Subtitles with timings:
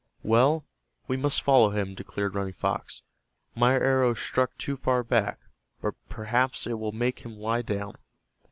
[0.23, 0.65] "Well,
[1.07, 3.03] we must follow him," declared Running Fox.
[3.53, 5.39] "My arrow struck too far back,
[5.79, 7.97] but perhaps it will make him lie down."